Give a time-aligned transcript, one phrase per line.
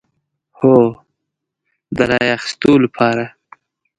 [0.59, 0.77] هو،
[1.95, 3.25] د رای اخیستو لپاره